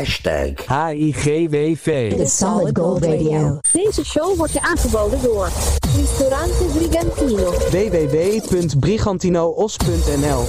Hashtag 0.00 0.56
HIGWV. 0.56 2.16
The 2.16 2.26
Solid 2.26 2.78
Gold 2.78 3.04
Radio. 3.04 3.60
Deze 3.72 4.04
show 4.04 4.36
wordt 4.36 4.52
je 4.52 4.62
aangeboden 4.62 5.22
door 5.22 5.48
Ristorante 5.96 6.64
Brigantino. 6.74 7.50
www.brigantinoos.nl 7.50 10.46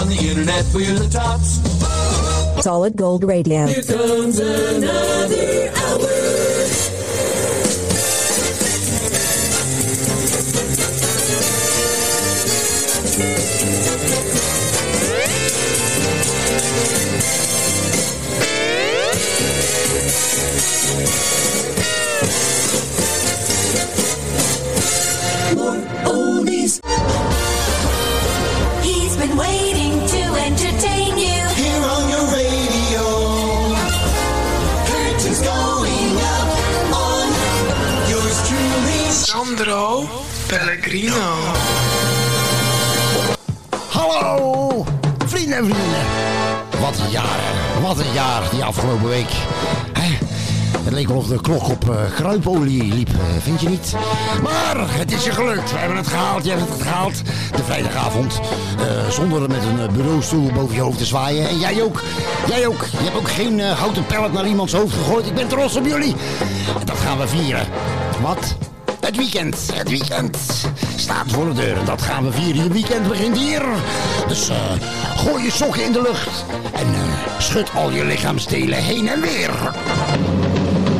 On 0.00 0.08
the 0.08 0.16
internet 0.28 0.64
we're 0.72 0.94
the 0.94 1.08
tops. 1.08 1.58
Solid 2.62 2.92
Gold 2.96 3.24
Radio. 3.24 3.66
Here 3.66 3.82
comes 3.84 4.38
another 4.38 5.70
Pellegrino. 40.58 41.34
Hallo, 43.88 44.84
vrienden 45.26 45.56
en 45.56 45.64
vrienden. 45.64 46.00
Wat 46.80 46.98
een 46.98 47.10
jaar, 47.10 47.38
wat 47.82 47.98
een 47.98 48.12
jaar 48.12 48.42
die 48.50 48.64
afgelopen 48.64 49.08
week. 49.08 49.30
Het 50.84 50.92
leek 50.92 51.08
wel 51.08 51.26
de 51.26 51.40
klok 51.40 51.68
op 51.68 51.90
eh, 51.90 51.96
kruipolie 52.14 52.94
liep, 52.94 53.08
eh, 53.08 53.14
vind 53.42 53.60
je 53.60 53.68
niet? 53.68 53.94
Maar 54.42 54.98
het 54.98 55.12
is 55.12 55.24
je 55.24 55.30
gelukt. 55.30 55.72
We 55.72 55.78
hebben 55.78 55.96
het 55.96 56.06
gehaald, 56.06 56.44
je 56.44 56.50
hebt 56.50 56.68
het 56.68 56.82
gehaald. 56.82 57.22
De 57.56 57.64
vrijdagavond. 57.64 58.40
eh, 58.78 59.10
zonder 59.10 59.40
met 59.40 59.62
een 59.62 59.92
bureaustoel 59.92 60.52
boven 60.52 60.74
je 60.74 60.80
hoofd 60.80 60.98
te 60.98 61.04
zwaaien. 61.04 61.48
En 61.48 61.58
jij 61.58 61.82
ook. 61.82 62.02
Jij 62.48 62.66
ook. 62.66 62.84
Je 62.90 63.04
hebt 63.04 63.16
ook 63.16 63.30
geen 63.30 63.60
houten 63.60 64.06
pellet 64.06 64.32
naar 64.32 64.46
iemands 64.46 64.72
hoofd 64.72 64.94
gegooid. 64.94 65.26
Ik 65.26 65.34
ben 65.34 65.48
trots 65.48 65.76
op 65.76 65.86
jullie. 65.86 66.14
Dat 66.84 66.98
gaan 66.98 67.18
we 67.18 67.28
vieren. 67.28 67.66
Wat? 68.20 68.56
Het 69.14 69.22
weekend, 69.22 69.70
het 69.74 69.88
weekend 69.88 70.38
staat 70.96 71.32
voor 71.32 71.44
de 71.44 71.52
deur. 71.52 71.76
En 71.78 71.84
dat 71.84 72.02
gaan 72.02 72.24
we 72.24 72.32
vieren. 72.32 72.62
Je 72.62 72.68
weekend 72.68 73.08
begint 73.08 73.38
hier. 73.38 73.62
Dus 74.28 74.48
eh, 74.48 74.56
gooi 75.16 75.44
je 75.44 75.50
sokken 75.50 75.84
in 75.84 75.92
de 75.92 76.02
lucht. 76.02 76.44
En 76.72 76.86
eh, 76.86 77.00
schud 77.38 77.70
al 77.74 77.90
je 77.90 78.04
lichaamsdelen 78.04 78.78
heen 78.78 79.08
en 79.08 79.20
weer. 79.20 79.50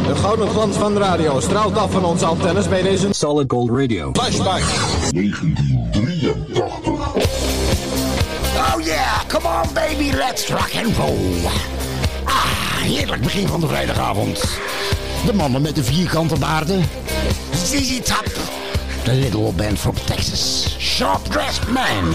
De 0.07 0.15
gouden 0.15 0.48
glans 0.48 0.77
van 0.77 0.95
de 0.95 1.01
radio 1.01 1.41
straalt 1.41 1.77
af 1.77 1.91
van 1.91 2.05
onze 2.05 2.25
antennes 2.27 2.69
bij 2.69 2.83
deze 2.83 3.09
Solid 3.11 3.51
Gold 3.51 3.70
Radio. 3.70 4.11
flashback. 4.12 4.62
1983. 5.11 6.62
Oh 8.57 8.81
yeah, 8.85 9.25
come 9.27 9.48
on 9.62 9.73
baby, 9.73 10.11
let's 10.17 10.48
rock 10.48 10.70
and 10.85 10.97
roll. 10.97 11.45
Ah, 12.25 12.45
heerlijk 12.83 13.23
begin 13.23 13.47
van 13.48 13.61
de 13.61 13.67
vrijdagavond. 13.67 14.59
De 15.27 15.35
mannen 15.35 15.62
met 15.62 15.75
de 15.75 15.85
vierkante 15.85 16.39
baarden. 16.39 16.85
ZZ 17.65 18.01
Top. 18.05 18.27
The 19.07 19.15
little 19.15 19.51
band 19.53 19.79
from 19.79 19.97
Texas. 19.97 20.77
Sharp 20.79 21.25
dressed 21.31 21.67
man. 21.70 22.12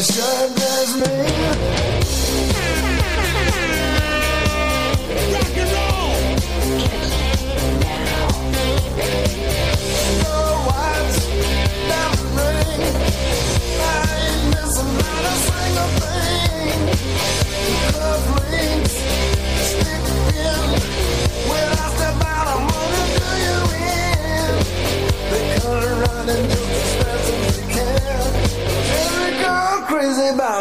wanna. 0.00 0.63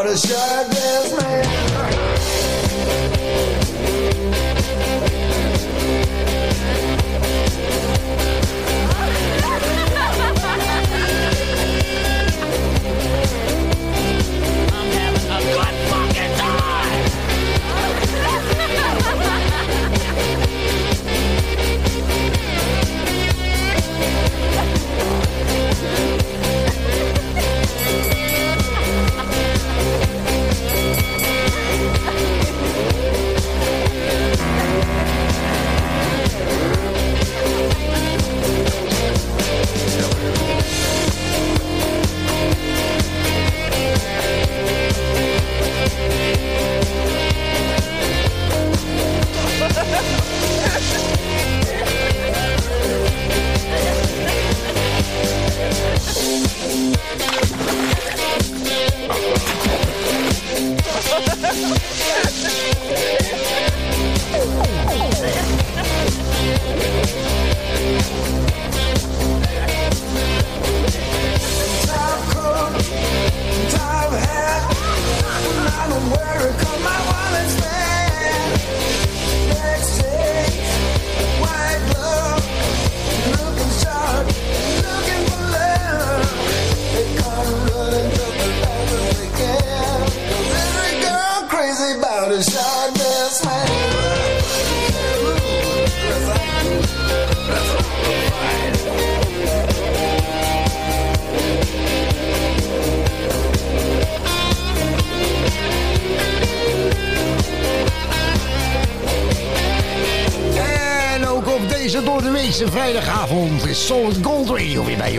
Crazy 0.04 0.34
about 0.34 0.66
a 0.66 0.68
shot 0.68 0.73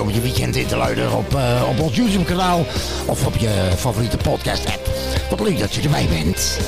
om 0.00 0.10
je 0.10 0.20
weekend 0.20 0.56
in 0.56 0.66
te 0.66 0.76
luiden 0.76 1.12
op, 1.12 1.34
eh, 1.34 1.62
op 1.68 1.80
ons 1.80 1.96
YouTube 1.96 2.24
kanaal 2.24 2.66
of 3.06 3.26
op 3.26 3.36
je 3.36 3.70
favoriete 3.76 4.16
podcast 4.16 4.66
app. 4.66 4.90
Wat 5.30 5.40
leuk 5.40 5.58
dat 5.58 5.74
je 5.74 5.82
erbij 5.82 6.06
bent. 6.08 6.58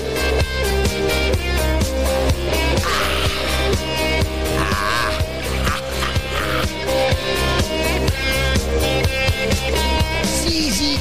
Zizi 10.45 10.99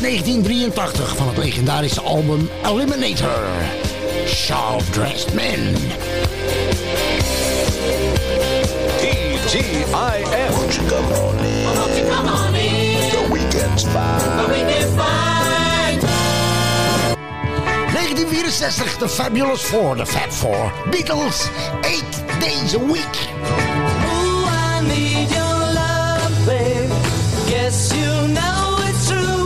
1983 0.00 1.16
van 1.16 1.28
het 1.28 1.36
legendarische 1.36 2.00
album 2.00 2.50
Eliminator. 2.66 3.42
Sharp 4.26 4.82
Dressed 4.92 5.34
Men. 5.34 5.76
TGIF. 9.48 9.90
Won't 10.50 10.74
you 10.74 10.86
come 10.88 11.06
on? 11.14 11.67
niks 13.84 14.48
we 14.48 14.64
did 14.64 14.86
fine. 14.96 16.00
1964, 17.94 18.98
de 18.98 19.08
Fabulous 19.08 19.62
Four, 19.62 19.96
de 19.96 20.06
Fab 20.06 20.30
Four. 20.30 20.72
Beatles, 20.90 21.50
8 21.84 22.40
days 22.40 22.74
a 22.74 22.78
week. 22.78 23.04
Ooh, 23.04 24.46
I 24.46 24.82
need 24.86 25.30
your 25.30 25.58
love, 25.74 26.46
babe. 26.46 26.90
Guess 27.48 27.92
you 27.94 28.28
know 28.28 28.78
it's 28.80 29.08
true. 29.08 29.37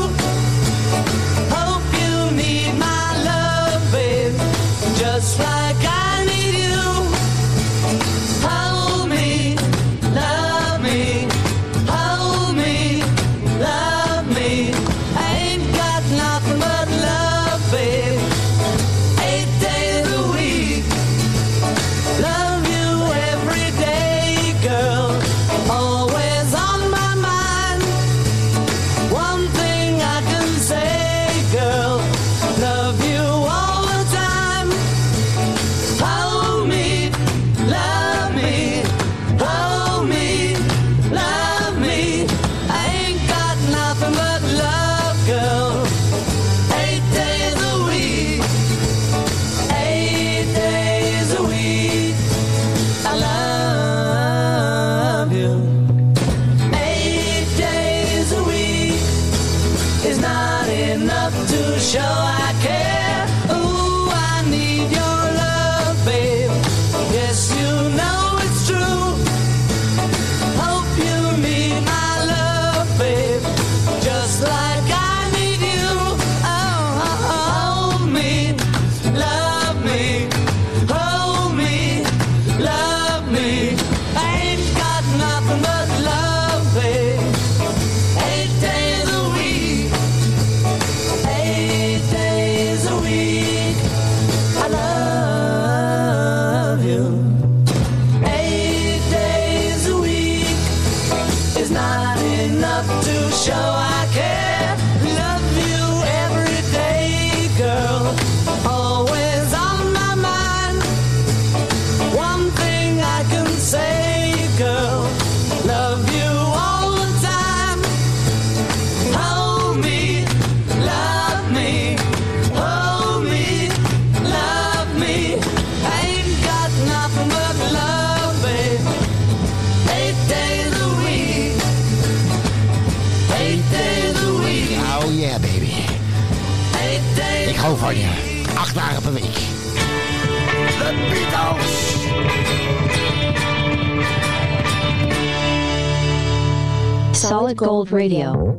Solid 147.33 147.59
Gold 147.59 147.89
Radio. 147.91 148.59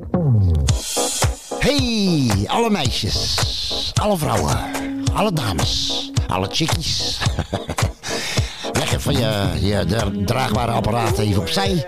Hey, 1.60 2.32
alle 2.48 2.70
meisjes, 2.70 3.92
alle 4.02 4.18
vrouwen, 4.18 4.58
alle 5.14 5.34
dames, 5.34 6.12
alle 6.28 6.48
chickies. 6.52 7.20
Leg 8.80 8.94
even 8.94 9.14
je, 9.14 9.50
je 9.62 10.24
draagbare 10.26 10.72
apparaat 10.72 11.18
even 11.18 11.42
opzij. 11.42 11.88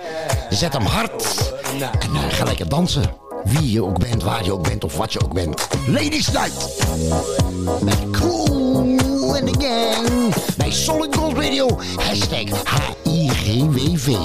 Zet 0.49 0.73
hem 0.73 0.85
hard 0.85 1.53
en 1.99 2.11
uh, 2.13 2.19
ga 2.29 2.43
lekker 2.43 2.69
dansen. 2.69 3.03
Wie 3.43 3.71
je 3.71 3.83
ook 3.83 3.99
bent, 3.99 4.23
waar 4.23 4.43
je 4.43 4.53
ook 4.53 4.67
bent 4.67 4.83
of 4.83 4.97
wat 4.97 5.13
je 5.13 5.23
ook 5.23 5.33
bent. 5.33 5.67
Ladies 5.87 6.31
Night. 6.31 6.85
Met 7.81 8.09
Cool 8.11 9.35
and 9.35 9.53
the 9.53 9.65
Gang. 9.65 10.33
Bij 10.57 10.71
Solid 10.71 11.15
Gold 11.15 11.37
Radio. 11.37 11.79
Hashtag 11.95 12.63
HIGWV. 13.03 14.17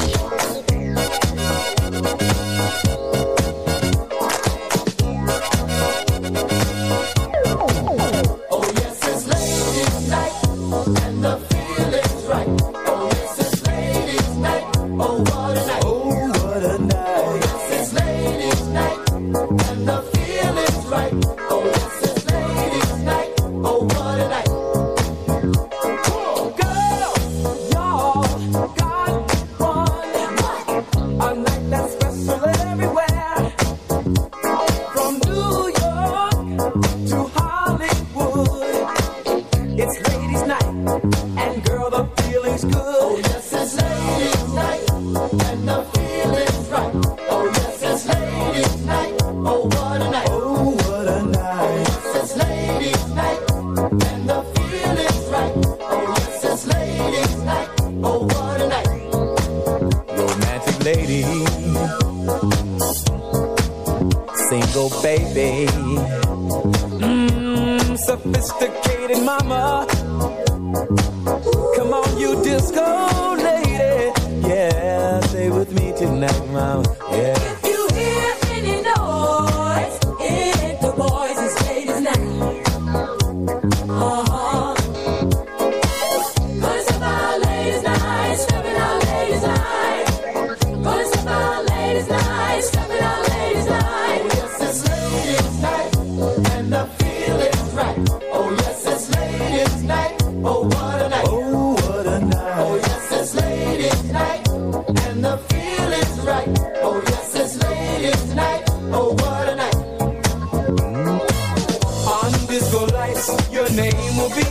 name 113.80 114.16
will 114.16 114.28
be 114.36 114.49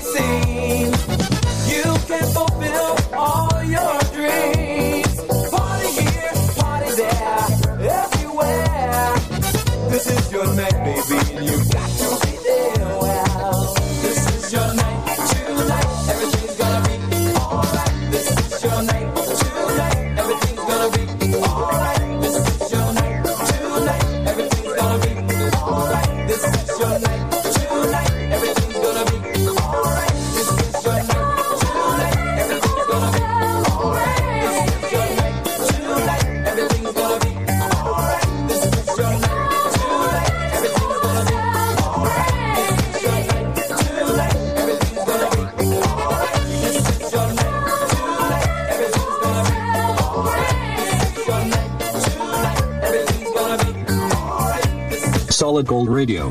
Solid 55.59 55.67
Gold 55.67 55.87
Radio. 55.97 56.29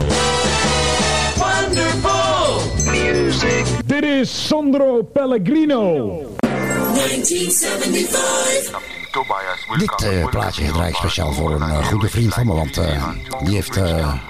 Wonderful 1.36 2.60
music. 2.84 3.64
Dit 3.86 4.04
is 4.04 4.46
Sandro 4.46 5.02
Pellegrino. 5.02 6.22
1975. 6.94 8.80
Dit 9.78 10.02
eh, 10.02 10.28
plaatje 10.28 10.72
draai 10.72 10.88
ik 10.88 10.94
speciaal 10.94 11.32
voor 11.32 11.52
een 11.52 11.62
eh, 11.62 11.86
goede 11.86 12.08
vriend 12.08 12.34
van 12.34 12.46
me, 12.46 12.54
want 12.54 12.76
eh, 12.76 13.08
die 13.44 13.54
heeft 13.54 13.80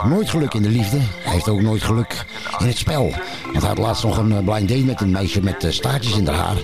nooit 0.04 0.30
geluk 0.30 0.54
in 0.54 0.62
de 0.62 0.68
liefde. 0.68 0.98
Hij 0.98 1.32
heeft 1.32 1.48
ook 1.48 1.60
nooit 1.60 1.82
geluk 1.82 2.24
in 2.58 2.66
het 2.66 2.78
spel. 2.78 3.12
Want 3.44 3.58
hij 3.58 3.68
had 3.68 3.78
laatst 3.78 4.04
nog 4.04 4.16
een 4.16 4.44
blind 4.44 4.68
date 4.68 4.84
met 4.84 5.00
een 5.00 5.10
meisje 5.10 5.42
met 5.42 5.66
staartjes 5.68 6.16
in 6.16 6.26
haar 6.26 6.36
haar. 6.36 6.56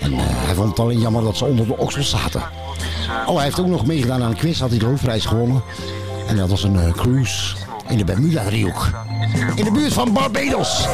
En 0.00 0.12
hij 0.16 0.54
vond 0.54 0.68
het 0.68 0.78
alleen 0.78 1.00
jammer 1.00 1.22
dat 1.22 1.36
ze 1.36 1.44
onder 1.44 1.66
de 1.66 1.76
oksels 1.76 2.10
zaten. 2.10 2.42
Oh, 3.26 3.34
hij 3.34 3.44
heeft 3.44 3.60
ook 3.60 3.66
nog 3.66 3.86
meegedaan 3.86 4.22
aan 4.22 4.30
een 4.30 4.36
quiz, 4.36 4.60
had 4.60 4.70
hij 4.70 4.78
de 4.78 4.86
hoofdprijs 4.86 5.24
gewonnen. 5.24 5.62
En 6.26 6.36
dat 6.36 6.48
was 6.48 6.62
een 6.62 6.92
cruise 6.92 7.63
in 7.94 8.06
de 8.06 8.12
Bermuda-driehoek. 8.12 8.90
In 9.54 9.64
de 9.64 9.70
buurt 9.70 9.92
van 9.92 10.12
Barbados. 10.12 10.86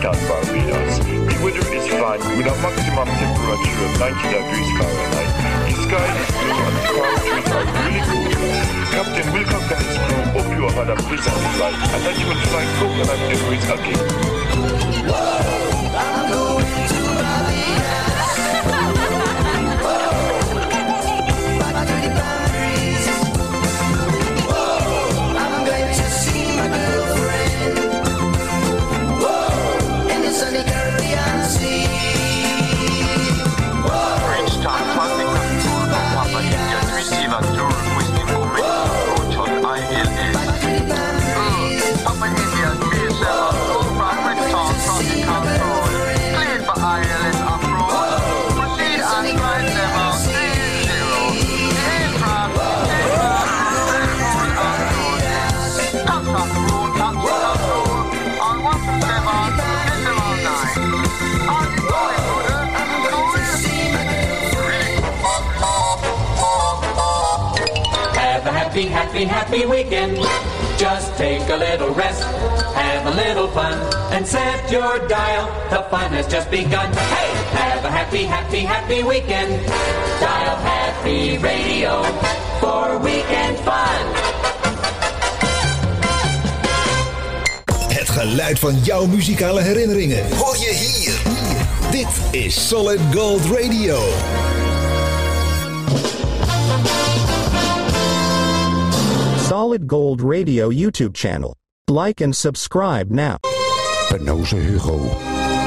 The 0.00 1.36
weather 1.44 1.68
is 1.76 1.86
fine 1.86 2.20
with 2.36 2.46
a 2.48 2.54
maximum 2.64 3.08
temperature 3.12 3.84
of 3.84 3.92
90 4.00 4.24
degrees 4.32 4.70
Fahrenheit. 4.80 5.32
The 5.68 5.74
sky 5.84 6.08
is 6.16 6.30
blue 6.32 6.64
and 6.64 6.76
the 6.76 6.82
palm 6.96 7.14
trees 7.20 7.50
are 7.52 7.66
really 7.76 8.00
cool. 8.08 8.32
Captain 8.88 9.28
Wilcox 9.34 9.64
and 9.68 9.84
his 9.84 9.98
crew 10.00 10.24
hope 10.32 10.48
you 10.56 10.62
have 10.64 10.76
had 10.80 10.88
a 10.88 10.96
pleasant 10.96 11.36
flight 11.56 11.76
and 11.92 12.02
that 12.08 12.16
you 12.18 12.26
will 12.26 12.40
find 12.48 12.68
coconut 12.80 13.20
memories 13.28 13.68
again. 13.68 14.00
I'm 15.12 15.71
happy, 68.86 69.24
happy, 69.24 69.24
happy 69.24 69.66
weekend. 69.66 70.16
Just 70.78 71.16
take 71.16 71.48
a 71.48 71.56
little 71.56 71.94
rest, 71.94 72.22
have 72.74 73.06
a 73.06 73.10
little 73.10 73.48
fun, 73.48 73.78
and 74.12 74.26
set 74.26 74.70
your 74.70 74.98
dial. 75.08 75.46
The 75.70 75.82
fun 75.90 76.10
has 76.12 76.26
just 76.26 76.50
begun. 76.50 76.92
Hey, 76.92 77.30
have 77.56 77.84
a 77.84 77.90
happy, 77.90 78.24
happy, 78.24 78.60
happy 78.60 79.02
weekend. 79.02 79.50
Dial 80.20 80.56
Happy 80.56 81.38
Radio 81.38 82.02
for 82.60 82.98
weekend 83.02 83.58
fun. 83.58 84.04
Het 87.88 88.08
geluid 88.08 88.58
van 88.58 88.78
jouw 88.82 89.06
muzikale 89.06 89.60
herinneringen 89.60 90.36
hoor 90.36 90.56
je 90.56 90.72
hier. 90.74 91.14
Dit 91.90 92.42
is 92.42 92.68
Solid 92.68 93.00
Gold 93.12 93.44
Radio. 93.44 94.00
Solid 99.62 99.88
Gold 99.88 100.20
Radio 100.20 100.70
YouTube 100.70 101.14
channel. 101.14 101.54
Like 101.86 102.20
and 102.20 102.34
subscribe 102.34 103.10
now. 103.12 103.36
Penoze 104.08 104.56
Hugo. 104.56 104.98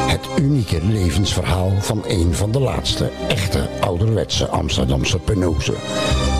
Het 0.07 0.27
unieke 0.39 0.85
levensverhaal 0.85 1.71
van 1.79 2.03
een 2.07 2.33
van 2.33 2.51
de 2.51 2.59
laatste 2.59 3.09
echte 3.27 3.67
ouderwetse 3.79 4.47
Amsterdamse 4.47 5.19
Penoze. 5.19 5.73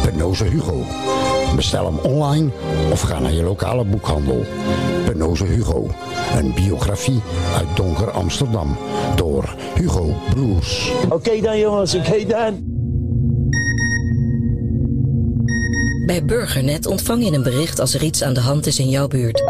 Penoze 0.03 0.43
Hugo. 0.43 0.83
Bestel 1.55 1.85
hem 1.85 1.97
online 1.97 2.49
of 2.91 3.01
ga 3.01 3.19
naar 3.19 3.33
je 3.33 3.43
lokale 3.43 3.85
boekhandel. 3.85 4.45
Penoze 5.05 5.45
Hugo. 5.45 5.87
Een 6.37 6.53
biografie 6.53 7.21
uit 7.57 7.75
donker 7.75 8.11
Amsterdam 8.11 8.77
door 9.15 9.55
Hugo 9.75 10.13
Broers. 10.29 10.91
Oké 11.09 11.41
dan 11.41 11.59
jongens, 11.59 11.95
oké 11.95 12.25
dan. 12.25 12.84
Bij 16.05 16.25
Burgernet 16.25 16.85
ontvang 16.85 17.25
je 17.25 17.31
een 17.31 17.43
bericht 17.43 17.79
als 17.79 17.93
er 17.93 18.03
iets 18.03 18.23
aan 18.23 18.33
de 18.33 18.39
hand 18.39 18.65
is 18.65 18.79
in 18.79 18.89
jouw 18.89 19.07
buurt. 19.07 19.43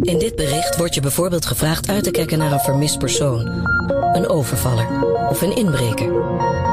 In 0.00 0.18
dit 0.18 0.36
bericht 0.36 0.76
wordt 0.76 0.94
je 0.94 1.00
bijvoorbeeld 1.00 1.46
gevraagd 1.46 1.88
uit 1.88 2.04
te 2.04 2.10
kijken 2.10 2.38
naar 2.38 2.52
een 2.52 2.60
vermist 2.60 2.98
persoon, 2.98 3.46
een 4.12 4.28
overvaller 4.28 4.86
of 5.28 5.42
een 5.42 5.56
inbreker. 5.56 6.12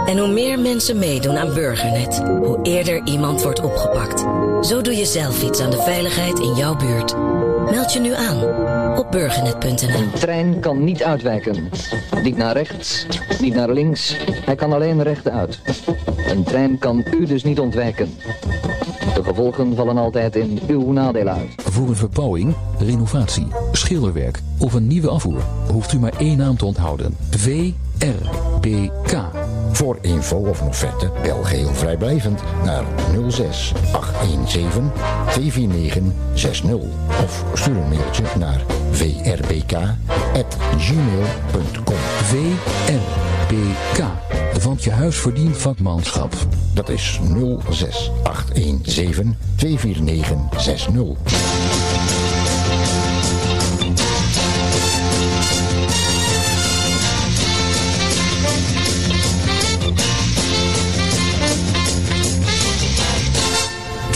En 0.06 0.17
hoe 0.17 0.27
meer 0.27 0.60
mensen 0.60 1.00
meedoen 1.00 1.38
aan 1.38 1.53
Burgernet, 1.53 2.17
hoe 2.17 2.60
eerder 2.63 3.01
iemand 3.06 3.41
wordt 3.41 3.62
opgepakt. 3.62 4.20
Zo 4.67 4.82
doe 4.82 4.96
je 4.96 5.06
zelf 5.06 5.44
iets 5.44 5.60
aan 5.60 5.72
de 5.72 5.82
veiligheid 5.82 6.39
in 6.39 6.56
jouw 6.56 6.75
buurt. 6.75 7.15
Meld 7.72 7.94
je 7.94 8.00
nu 8.00 8.13
aan 8.13 8.66
op 8.96 9.12
burgernet.nl. 9.12 10.00
Een 10.00 10.12
trein 10.12 10.60
kan 10.60 10.84
niet 10.84 11.03
uitwijken. 11.03 11.70
Niet 12.24 12.38
naar 12.38 12.53
rechts, 12.53 13.06
niet 13.41 13.56
naar 13.56 13.72
links. 13.72 14.17
Hij 14.46 14.56
kan 14.56 14.74
alleen 14.74 15.03
rechtuit. 15.03 15.60
Een 16.29 16.44
trein 16.44 16.77
kan 16.77 17.06
u 17.20 17.25
dus 17.25 17.44
niet 17.44 17.60
ontwijken. 17.60 18.10
De 19.13 19.24
gevolgen 19.24 19.75
vallen 19.75 19.98
altijd 19.98 20.36
in 20.36 20.60
uw 20.67 20.91
nadeel 20.91 21.27
uit. 21.27 21.53
Voor 21.56 21.88
een 21.88 21.96
verbouwing, 21.96 22.56
renovatie, 22.79 23.48
schilderwerk 23.72 24.39
of 24.60 24.74
een 24.74 24.88
nieuwe 24.88 25.10
afvoer 25.10 25.41
hoeft 25.72 25.94
u 25.94 26.00
maar 26.00 26.13
één 26.17 26.38
naam 26.38 26.58
te 26.58 26.65
onthouden. 26.65 27.17
VRBK. 27.29 28.36
Voor 29.71 29.97
info 30.01 30.38
of 30.38 30.62
een 30.62 30.67
offerte 30.67 31.12
bel 31.21 31.43
geheel 31.43 31.74
vrijblijvend 31.74 32.41
naar 32.63 32.83
06 33.27 33.74
817 33.91 34.91
249 35.31 36.03
60 36.33 36.74
of 37.24 37.43
stuur 37.53 37.75
een 37.75 37.89
mailtje 37.89 38.24
naar 38.39 38.62
vrbk@gmail.com. 38.91 39.97
VRBK. 42.24 44.03
Want 44.63 44.83
je 44.83 44.91
huis 44.91 45.17
verdient 45.17 45.57
vakmanschap. 45.57 46.33
Dat 46.74 46.89
is 46.89 47.19
06 47.69 48.12
817 48.24 49.38
249 49.55 50.36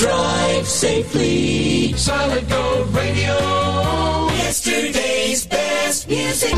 Drive 0.02 0.66
safely. 0.68 1.94
Solid 1.96 2.50
Gold 2.50 2.96
Radio. 2.96 4.30
Yesterday's 4.34 5.46
best 5.46 6.08
music. 6.08 6.56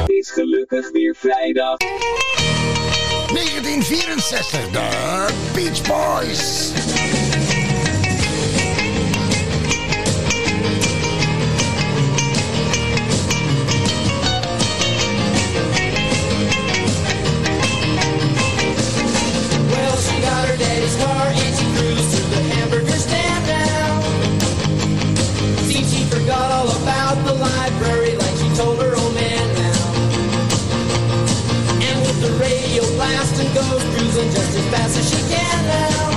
Het 0.00 0.10
is 0.10 0.30
gelukkig 0.30 0.90
weer 0.90 1.16
vrijdag. 1.18 1.76
1964, 1.76 4.70
de 4.70 5.26
Beach 5.54 5.82
Boys. 5.82 6.70
Radio 33.06 33.16
blasting 33.16 33.52
goes 33.54 33.82
cruising 33.94 34.30
just 34.30 34.52
as 34.56 34.66
fast 34.72 34.98
as 34.98 35.06
she 35.10 35.20
can 35.30 35.58
now. 35.66 36.10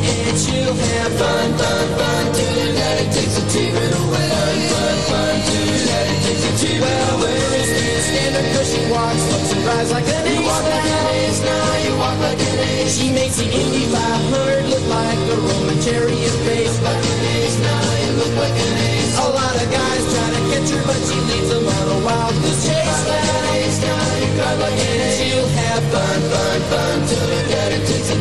And 0.00 0.38
she'll 0.38 0.74
have 0.74 1.12
fun, 1.18 1.48
fun, 1.58 1.86
fun 1.98 2.24
till 2.34 2.54
her 2.60 2.72
daddy 2.74 3.06
takes 3.10 3.36
a 3.38 3.44
T-bird 3.50 3.92
away. 4.02 4.28
Fun, 4.30 4.58
fun, 4.70 4.96
fun 5.10 5.34
till 5.46 5.66
her 5.70 5.82
daddy 5.86 6.16
takes 6.26 6.44
a 6.46 6.52
T-bird 6.60 6.82
well, 6.82 7.18
away. 7.18 7.34
Well, 7.34 7.50
girls 7.50 7.70
can't 7.78 8.04
stand 8.08 8.32
her 8.36 8.44
'cause 8.52 8.68
she 8.72 8.82
walks, 8.90 9.22
looks 9.30 9.50
and 9.52 9.62
drives 9.62 9.90
like 9.92 10.08
an 10.08 10.26
ace. 10.26 10.34
You 10.34 10.42
walk 10.46 10.64
like 10.64 10.90
an 10.98 11.06
ace 11.20 11.40
now, 11.40 11.68
you 11.84 11.92
walk 12.02 12.18
like 12.20 12.40
an 12.40 12.58
ace. 12.58 12.92
She 12.98 13.08
makes 13.10 13.36
the 13.36 13.46
Indy 13.46 13.84
500 13.94 14.62
look 14.70 14.86
like 14.88 15.20
a 15.34 15.36
Roman 15.46 15.78
chariot 15.82 16.34
race. 16.46 16.76
Like 16.82 17.04
an 17.12 17.20
ace 17.36 17.58
now, 17.58 17.84
you 18.02 18.10
look 18.20 18.34
like 18.42 18.56
an 18.66 18.74
ace. 18.90 19.14
A 19.18 19.28
lot 19.38 19.54
of 19.62 19.68
guys 19.70 20.02
try 20.12 20.28
to 20.36 20.42
catch 20.50 20.70
her, 20.74 20.82
but 20.86 21.00
she 21.06 21.16
leads 21.30 21.48
them 21.52 21.66
on 21.66 21.86
a 21.96 21.98
wild 22.06 22.34
goose 22.42 22.62
chase. 22.66 23.00
Like 23.10 23.28
an 23.36 23.44
ace 23.58 23.80
now, 23.82 24.19
you 24.36 24.42
an 24.42 25.00
ace. 25.00 25.18
She'll 25.18 25.48
have 25.48 25.82
fun, 25.92 26.20
fun, 26.30 26.60
fun 26.70 26.98
till 27.08 27.28
her 27.34 27.48
daddy 27.48 27.78
takes 27.86 28.10
a 28.10 28.18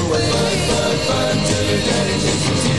away. 0.00 0.26
Fun, 0.32 0.56
fun, 0.68 0.96
fun 1.08 1.36
till 1.46 1.64
her 1.70 1.80
daddy 1.88 2.16
takes 2.24 2.72
a 2.72 2.75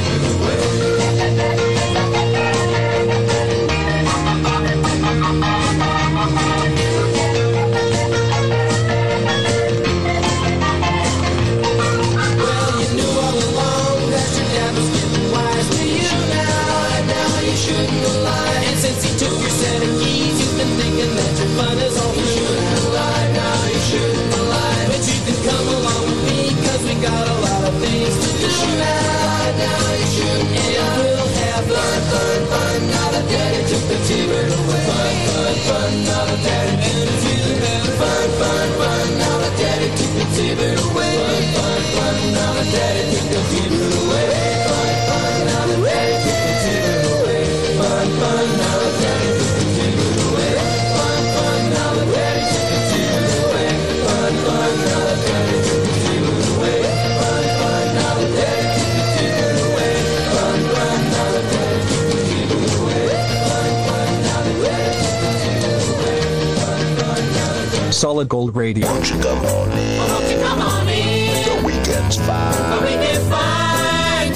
Solid 67.98 68.30
Gold 68.30 68.56
Radio. 68.56 68.86
Won't 68.86 69.10
you 69.10 69.20
come 69.20 69.40
on 69.40 69.72
in? 69.72 69.98
Won't 69.98 70.30
you 70.30 70.38
come 70.38 70.62
on 70.62 70.88
in? 70.88 71.44
The 71.46 71.62
weekend's 71.66 72.18
fine. 72.18 72.54
The 72.54 72.80
weekend's 72.86 73.28
fine. 73.28 74.34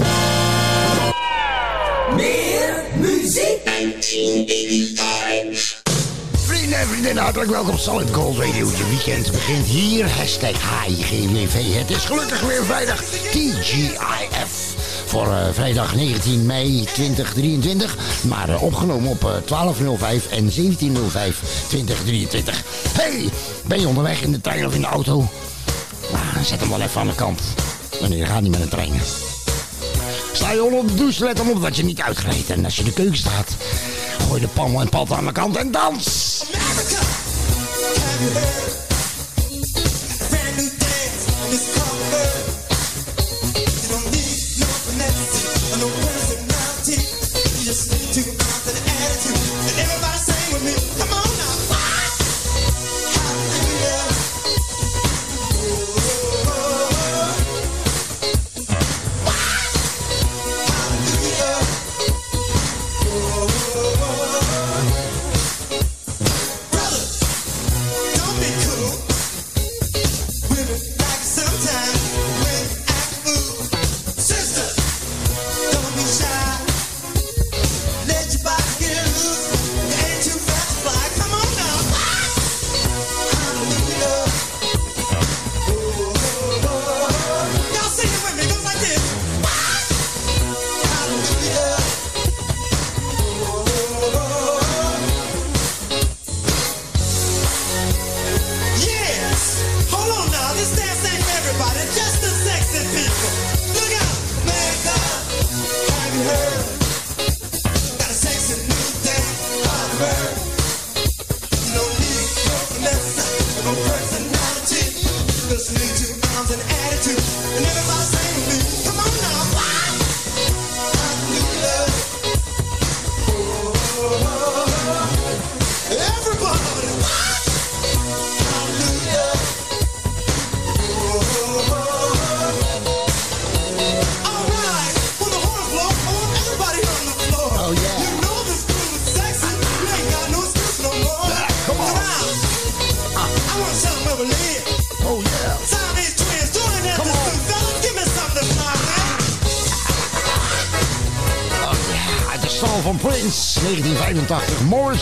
Meer 2.16 2.84
muziek. 2.98 3.66
1985. 3.66 5.82
Vrienden 6.34 6.80
en 6.80 6.88
vriendinnen, 6.88 7.24
hartelijk 7.24 7.52
welkom. 7.52 7.78
Solid 7.78 8.14
Gold 8.14 8.38
Radio. 8.38 8.68
Je 8.68 8.86
weekend 8.90 9.32
begint 9.32 9.66
hier. 9.66 10.10
Hashtag 10.10 10.84
HIGWV. 10.86 11.74
Het 11.74 11.90
is 11.90 12.06
gelukkig 12.06 12.42
weer 12.42 12.64
vrijdag 12.64 13.02
TGIF. 13.02 14.72
Voor 15.12 15.28
eh, 15.28 15.48
vrijdag 15.52 15.96
19 15.96 16.46
mei 16.46 16.86
2023. 16.94 17.98
Maar 18.28 18.50
eh, 18.50 18.64
opgenomen 18.64 19.10
op 19.10 19.26
eh, 19.26 19.32
12.05 20.24 20.30
en 20.32 20.50
17.05 20.50 20.54
2023. 21.68 22.64
Hey, 22.94 23.30
ben 23.72 23.80
je 23.80 23.88
onderweg 23.88 24.22
in 24.22 24.32
de 24.32 24.42
trein 24.42 24.66
of 24.66 24.76
in 24.76 24.82
de 24.82 24.88
auto? 24.88 25.30
Nou, 26.12 26.44
zet 26.44 26.60
hem 26.60 26.70
wel 26.70 26.82
even 26.82 27.02
aan 27.02 27.08
de 27.08 27.16
kant. 27.16 27.42
Wanneer 28.00 28.28
gaat 28.28 28.42
niet 28.42 28.52
met 28.52 28.62
een 28.62 28.70
trein? 28.70 28.92
Sta 30.34 30.52
je 30.52 30.64
onder 30.64 30.88
de 30.88 30.94
douche, 30.94 31.24
let 31.24 31.38
dan 31.38 31.50
op 31.50 31.62
dat 31.62 31.76
je 31.76 31.84
niet 31.84 32.02
uitglijdt. 32.02 32.50
En 32.50 32.66
als 32.66 32.76
je 32.76 32.82
in 32.82 32.88
de 32.88 32.94
keuken 32.94 33.18
staat, 33.18 33.56
gooi 34.28 34.42
de 34.42 34.48
pan 34.48 34.82
en 34.82 34.90
pat 34.90 35.12
aan 35.12 35.26
de 35.26 35.32
kant 35.32 35.56
en 35.56 35.72
dans. 35.72 36.44
van 36.54 38.81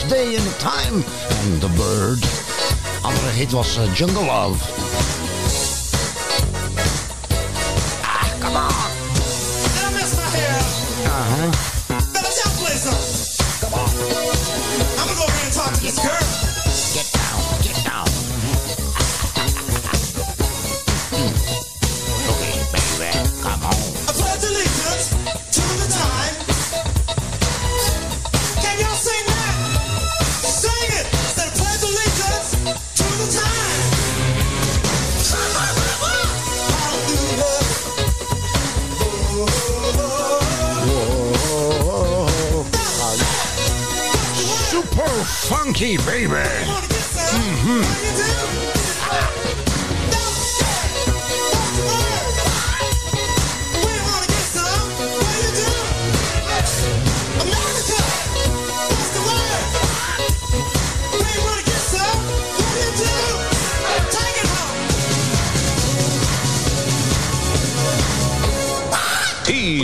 Day 0.10 0.36
in 0.36 0.44
Time 0.58 1.04
en 1.30 1.60
The 1.60 1.70
Bird. 1.70 2.26
Andere 3.02 3.30
hit 3.30 3.52
was 3.52 3.78
eh, 3.78 3.94
Jungle 3.94 4.26
Love. 4.26 4.89
Funky, 45.80 45.98
baby. 46.06 46.34
Mhm. 47.32 47.86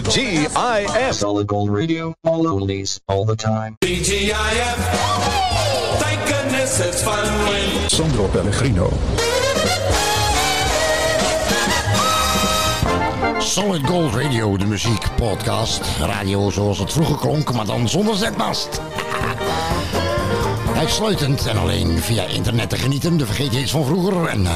TGIF. 0.05 1.13
Solid 1.13 1.47
Gold 1.47 1.69
Radio, 1.69 2.13
all 2.23 2.43
oldies, 2.45 2.99
all 3.07 3.25
the 3.25 3.35
time. 3.35 3.77
TGIF. 3.81 5.14
Thank 6.65 6.77
goodness 6.77 6.95
it's 6.95 7.03
fun 7.03 7.25
when. 7.45 7.89
Sandro 7.89 8.27
Pellegrino. 8.27 8.89
Solid 13.39 13.85
Gold 13.87 14.15
Radio, 14.15 14.57
de 14.57 14.65
muziekpodcast. 14.65 15.81
Radio 15.99 16.49
zoals 16.49 16.79
het 16.79 16.91
vroeger 16.91 17.17
klonk, 17.17 17.53
maar 17.53 17.65
dan 17.65 17.89
zonder 17.89 18.15
zetmast. 18.15 18.81
Uitsluitend 20.77 21.47
en 21.47 21.57
alleen 21.57 21.99
via 21.99 22.23
internet 22.23 22.69
te 22.69 22.77
genieten. 22.77 23.17
De 23.17 23.25
vergeet 23.25 23.53
je 23.53 23.59
iets 23.59 23.71
van 23.71 23.85
vroeger. 23.85 24.25
En 24.25 24.45
eh, 24.45 24.53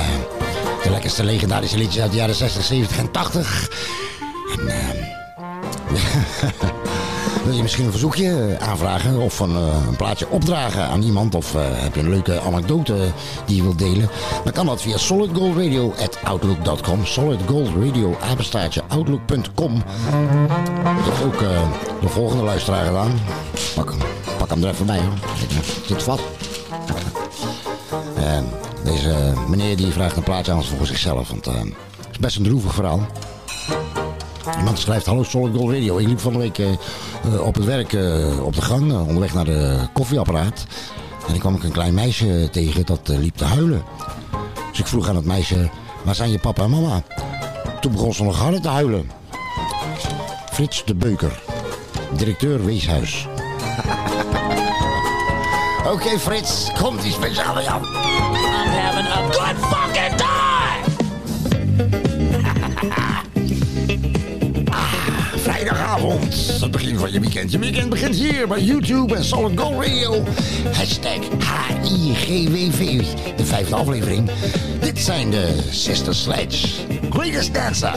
de 0.84 0.90
lekkerste 0.90 1.24
legendarische 1.24 1.78
liedjes 1.78 2.02
uit 2.02 2.12
de 2.12 2.18
jaren 2.18 2.36
60, 2.36 2.64
70 2.64 2.98
en 2.98 3.12
80. 3.12 3.70
En 4.60 4.68
eh, 4.68 6.50
wil 7.50 7.58
je 7.58 7.64
misschien 7.64 7.86
een 7.86 7.92
verzoekje 7.92 8.56
eh, 8.60 8.68
aanvragen 8.68 9.20
of 9.20 9.40
een, 9.40 9.56
eh, 9.56 9.88
een 9.88 9.96
plaatje 9.96 10.30
opdragen 10.30 10.84
aan 10.84 11.02
iemand? 11.02 11.36
Of 11.36 11.56
eh, 11.56 11.62
heb 11.66 11.96
je 11.96 12.02
een 12.02 12.10
leuke 12.10 12.40
anekdote 12.40 13.12
die 13.46 13.56
je 13.56 13.62
wilt 13.62 13.80
delen? 13.80 14.10
Dan 14.44 14.54
kan 14.54 14.66
dat 14.66 14.82
via 14.82 14.98
solidgoldradio.outlook.com. 14.98 17.06
Solidgoldradio, 17.06 18.18
apenstaartje, 18.22 18.82
outlook.com. 18.88 19.84
Dat 21.06 21.24
ook 21.26 21.40
de 22.02 22.10
volgende 22.10 22.44
luisteraar 22.44 22.86
gedaan. 22.86 23.20
Pak, 23.76 23.90
hem- 23.90 24.00
pak 24.38 24.50
hem 24.50 24.64
er 24.64 24.70
even 24.70 24.86
bij 24.86 25.00
hoor. 25.00 25.14
Zit, 25.86 26.04
vast. 26.04 26.24
En 28.16 28.46
deze 28.84 29.34
meneer 29.48 29.78
die 29.78 29.92
vraagt 29.92 30.18
een 30.18 30.24
plaatje 30.24 30.52
aan 30.52 30.64
voor 30.64 30.88
zichzelf. 30.88 31.30
Want 31.30 31.46
het 31.46 31.56
is 32.12 32.20
best 32.20 32.38
een 32.38 32.44
droevig 32.44 32.74
verhaal. 32.74 33.06
Iemand 34.58 34.80
schrijft, 34.80 35.06
hallo 35.06 35.24
Solid 35.24 35.56
Gold 35.56 35.72
Radio. 35.74 35.98
Ik 35.98 36.08
liep 36.08 36.20
van 36.20 36.34
de 36.34 36.40
week 36.40 36.58
eh, 36.58 36.72
eh, 36.72 37.42
op 37.42 37.56
het 37.56 37.66
werk 37.66 37.94
eh, 37.94 38.46
op 38.46 38.56
de 38.56 38.62
gang, 38.62 38.94
onderweg 38.94 39.34
naar 39.34 39.46
de 39.46 39.88
koffieapparaat. 39.94 40.66
En 41.28 41.34
ik 41.34 41.40
kwam 41.40 41.56
ik 41.56 41.64
een 41.64 41.72
klein 41.72 41.94
meisje 41.94 42.50
tegen 42.52 42.86
dat 42.86 43.08
liep 43.08 43.36
te 43.36 43.46
huilen. 43.46 43.84
Dus 44.70 44.80
ik 44.80 44.88
vroeg 44.88 45.10
aan 45.10 45.16
het 45.16 45.26
meisje, 45.26 45.70
waar 46.04 46.16
zijn 46.16 46.32
je 46.32 46.40
papa 46.40 46.64
en 46.64 46.70
mama? 46.70 47.04
Toen 47.82 47.92
begon 47.92 48.14
ze 48.14 48.24
nog 48.24 48.40
harder 48.40 48.62
te 48.62 48.68
huilen. 48.68 49.12
Frits 50.52 50.84
de 50.86 50.96
Beuker, 50.96 51.42
directeur 52.12 52.66
Weeshuis. 52.66 53.28
Oké 55.94 56.20
Frits, 56.20 56.72
komt 56.82 57.02
die 57.02 57.12
speciaal 57.12 57.54
bij 57.54 57.64
jou. 57.64 57.84
I'm 57.84 57.96
having 58.70 59.08
a 59.08 59.32
good 59.32 59.58
fucking 59.70 60.18
time! 60.18 60.29
Vrijdagavond, 66.00 66.62
het 66.62 66.72
begin 66.72 66.98
van 66.98 67.12
je 67.12 67.20
weekend. 67.20 67.52
Je 67.52 67.60
weekend 67.60 67.90
begint 67.90 68.16
hier 68.16 68.48
bij 68.48 68.62
YouTube 68.62 69.16
en 69.16 69.24
Solid 69.24 69.60
Gold 69.60 69.86
Radio. 69.86 70.24
Hashtag 70.74 71.20
HIGWV, 71.82 73.04
de 73.36 73.46
vijfde 73.46 73.76
aflevering. 73.76 74.30
Dit 74.80 75.00
zijn 75.00 75.30
de 75.30 75.58
Sister 75.70 76.16
Sledge, 76.16 76.68
Greatest 77.10 77.54
Dancer. 77.54 77.94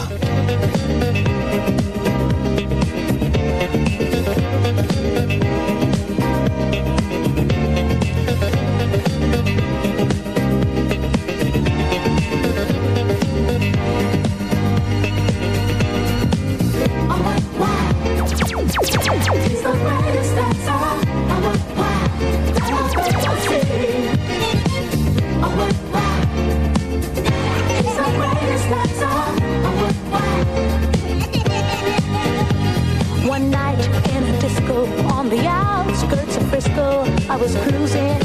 I 37.32 37.36
was 37.36 37.56
cruising 37.56 38.18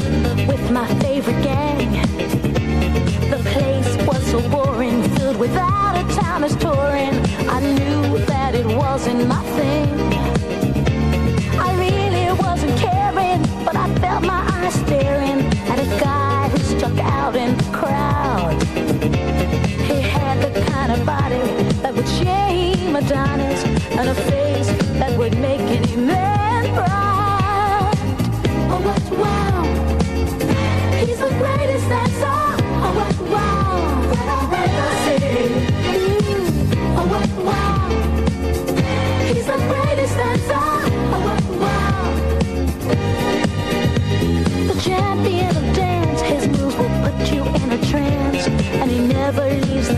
with 0.46 0.70
my 0.70 0.86
favorite 1.00 1.42
gang. 1.42 1.92
The 3.30 3.40
place 3.52 3.96
was 4.06 4.22
so 4.30 4.46
boring, 4.50 5.02
filled 5.14 5.38
without 5.38 5.96
a 5.96 6.00
of 6.00 6.14
towners 6.14 6.54
touring. 6.56 7.14
I 7.48 7.58
knew 7.58 8.18
that 8.26 8.54
it 8.54 8.66
wasn't 8.66 9.26
my 9.26 9.42
thing. 9.56 9.88
I 11.58 11.70
really 11.84 12.38
wasn't 12.38 12.76
caring, 12.76 13.40
but 13.64 13.76
I 13.76 13.86
felt 13.94 14.26
my 14.26 14.42
eyes 14.52 14.74
staring 14.74 15.40
at 15.72 15.78
a 15.78 15.88
guy 15.98 16.50
who 16.50 16.58
stuck 16.58 16.98
out 16.98 17.34
in 17.34 17.56
the 17.56 17.64
crowd. 17.72 18.62
He 19.88 20.02
had 20.02 20.36
the 20.42 20.60
kind 20.66 20.92
of 20.92 21.06
body 21.06 21.40
that 21.80 21.94
would 21.94 22.08
shame 22.20 22.94
Adonis 22.94 23.64
and 23.96 24.06
a 24.10 24.14
face 24.14 24.68
that 25.00 25.18
would 25.18 25.38
make 25.38 25.62
any 25.62 25.96
man 25.96 26.27
never 49.32 49.60
leaves 49.66 49.97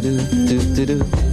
do, 0.00 0.16
do, 0.16 0.58
do, 0.74 0.86
do, 0.86 1.04
do, 1.04 1.29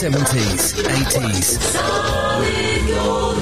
do, 0.00 0.10
do, 0.10 0.18
do. 0.18 0.24
Sixties, 0.24 0.70
seventies, 0.70 0.78
eighties. 0.86 1.76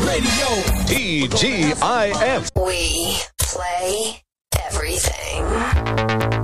Radio 0.07 0.49
TGIF. 0.87 2.51
We 2.55 3.17
play 3.37 4.23
everything. 4.69 5.45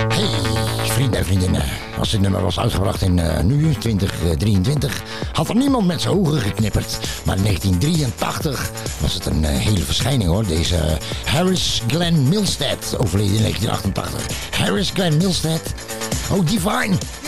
Hey, 0.09 0.89
vrienden 0.89 1.19
en 1.19 1.25
vriendinnen. 1.25 1.63
Als 1.99 2.11
dit 2.11 2.21
nummer 2.21 2.43
was 2.43 2.59
uitgebracht 2.59 3.03
in 3.03 3.19
eh, 3.19 3.43
nu, 3.43 3.75
2023, 3.75 5.03
had 5.33 5.49
er 5.49 5.57
niemand 5.57 5.87
met 5.87 6.01
zijn 6.01 6.15
ogen 6.15 6.41
geknipperd. 6.41 6.99
Maar 7.25 7.37
in 7.37 7.43
1983 7.43 8.71
was 9.01 9.15
het 9.15 9.27
een 9.27 9.45
eh, 9.45 9.57
hele 9.57 9.81
verschijning 9.81 10.31
hoor. 10.31 10.47
Deze 10.47 10.77
eh, 10.77 10.97
Harris 11.25 11.83
Glenn 11.87 12.29
Milstead, 12.29 12.97
overleden 12.99 13.35
in 13.35 13.43
1988. 13.43 14.59
Harris 14.59 14.91
Glenn 14.91 15.17
Milstead. 15.17 15.75
Oh, 16.31 16.47
Divine. 16.47 16.97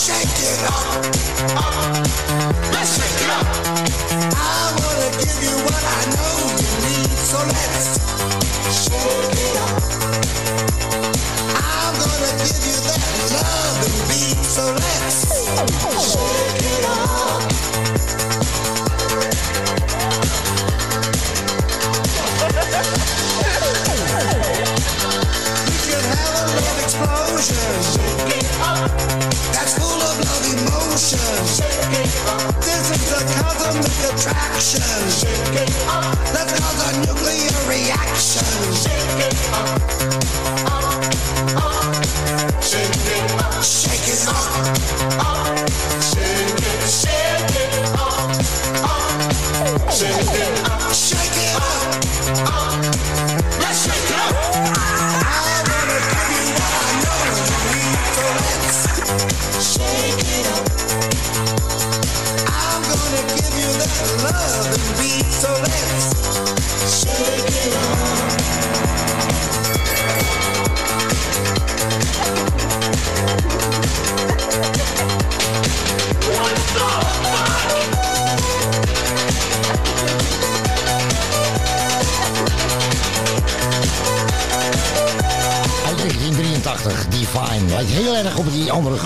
Shake 0.00 0.16
it 0.16 0.64
up. 0.64 0.96
Up. 1.60 1.92
Let's 2.72 2.96
shake 2.96 3.20
it 3.20 3.28
up. 3.36 3.44
I 4.32 4.72
wanna 4.80 5.12
give 5.20 5.36
you 5.44 5.52
what 5.68 5.84
I 5.84 6.00
know 6.16 6.56
you 6.56 6.72
need, 6.88 7.12
so 7.20 7.36
let's 7.44 8.00
shake 8.80 9.28
it 9.28 9.60
up. 9.60 9.76
I'm 11.52 11.92
gonna 12.00 12.32
give 12.40 12.64
you 12.64 12.80
that 12.80 13.12
love 13.36 13.76
and 13.84 14.00
beat, 14.08 14.40
so 14.40 14.72
let's 14.72 15.20
shake 16.08 16.64
it 16.64 16.84
up. 16.88 17.44
We 25.68 25.76
can 25.84 26.00
have 26.08 26.34
a 26.40 26.44
love 26.56 26.80
explosion. 26.84 28.39
That's 28.60 29.74
full 29.78 30.02
of 30.02 30.18
love 30.20 30.46
emotion. 30.52 31.18
This 32.60 32.90
is 32.92 33.10
the 33.10 33.20
cosmic 33.40 33.98
attraction. 34.10 34.82
Let's 36.34 36.52
cause 36.60 36.80
a 36.88 36.90
nuclear 37.06 37.58
reaction. 37.68 38.44
Shake 38.74 39.26
it 39.26 39.36
up. 39.52 39.80
Shake 42.62 43.06
it 43.16 43.30
up. 43.40 43.64
Shake 43.64 44.08
it 44.08 44.28
up. 44.28 44.76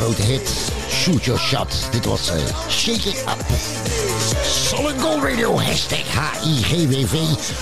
Grote 0.04 0.22
hit, 0.22 0.72
Shoot 0.88 1.24
Your 1.24 1.38
Shot. 1.38 1.88
Dit 1.92 2.04
was 2.04 2.28
eh, 2.28 2.68
Shake 2.68 3.08
It 3.08 3.24
Up. 3.26 3.40
Solid 4.42 5.00
Gold 5.00 5.22
Radio, 5.22 5.58
hashtag 5.58 6.04
HIGWV. 6.04 7.14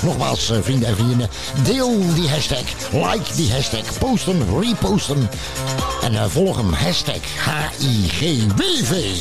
Nogmaals, 0.02 0.50
eh, 0.50 0.58
vrienden 0.60 0.88
en 0.88 0.96
vrienden, 0.96 1.28
deel 1.64 2.14
die 2.14 2.28
hashtag, 2.28 2.64
like 2.92 3.34
die 3.36 3.52
hashtag, 3.52 3.98
post 3.98 4.26
hem, 4.26 4.58
repost 4.58 5.06
hem. 5.06 5.28
En 6.02 6.14
eh, 6.14 6.24
volg 6.28 6.56
hem, 6.56 6.72
hashtag 6.72 7.20
HIGWV. 7.78 9.20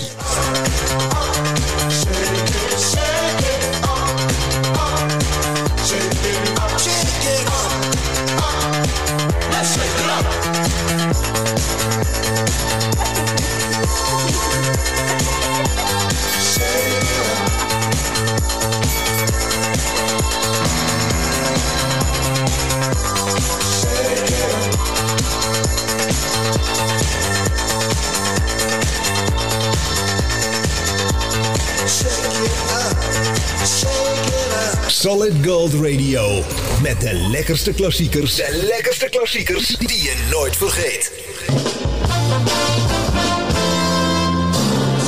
Solid 35.01 35.45
Gold 35.45 35.73
Radio. 35.73 36.41
Met 36.81 37.01
de 37.01 37.27
lekkerste 37.31 37.73
klassiekers. 37.73 38.35
De 38.35 38.65
lekkerste 38.67 39.09
klassiekers 39.09 39.67
die 39.67 40.03
je 40.03 40.27
nooit 40.31 40.55
vergeet. 40.55 41.11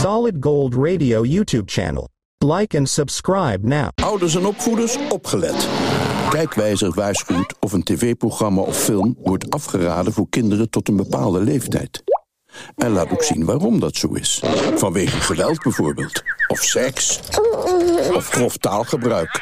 Solid 0.02 0.36
Gold 0.40 0.74
Radio 0.76 1.26
YouTube 1.26 1.72
channel. 1.72 2.10
Like 2.38 2.78
and 2.78 2.90
subscribe 2.90 3.60
now. 3.62 3.88
Ouders 3.96 4.36
en 4.36 4.46
opvoeders, 4.46 4.98
opgelet. 5.10 5.68
Kijkwijzer 6.30 6.92
waarschuwt 6.94 7.56
of 7.60 7.74
een 7.74 7.84
tv-programma 7.84 8.62
of 8.62 8.78
film 8.78 9.16
wordt 9.24 9.50
afgeraden 9.50 10.14
voor 10.14 10.30
kinderen 10.30 10.70
tot 10.70 10.88
een 10.88 10.96
bepaalde 10.96 11.40
leeftijd. 11.40 12.04
En 12.76 12.92
laat 12.92 13.12
ook 13.12 13.24
zien 13.24 13.46
waarom 13.46 13.80
dat 13.80 13.96
zo 13.96 14.08
is. 14.14 14.44
Vanwege 14.76 15.22
geweld 15.22 15.64
bijvoorbeeld. 15.64 16.24
Of 16.48 16.60
seks. 16.60 17.20
Of 18.14 18.30
grof 18.30 18.58
taalgebruik. 18.58 19.42